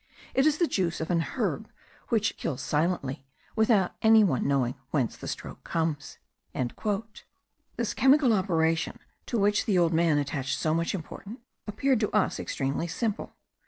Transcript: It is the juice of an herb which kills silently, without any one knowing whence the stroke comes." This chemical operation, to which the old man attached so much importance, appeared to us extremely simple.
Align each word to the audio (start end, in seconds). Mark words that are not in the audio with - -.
It 0.33 0.47
is 0.47 0.57
the 0.57 0.65
juice 0.65 0.99
of 0.99 1.11
an 1.11 1.19
herb 1.19 1.69
which 2.09 2.35
kills 2.35 2.63
silently, 2.63 3.23
without 3.55 3.93
any 4.01 4.23
one 4.23 4.47
knowing 4.47 4.73
whence 4.89 5.15
the 5.15 5.27
stroke 5.27 5.63
comes." 5.63 6.17
This 6.55 7.93
chemical 7.93 8.33
operation, 8.33 8.97
to 9.27 9.37
which 9.37 9.67
the 9.67 9.77
old 9.77 9.93
man 9.93 10.17
attached 10.17 10.57
so 10.57 10.73
much 10.73 10.95
importance, 10.95 11.41
appeared 11.67 11.99
to 11.99 12.09
us 12.13 12.39
extremely 12.39 12.87
simple. 12.87 13.35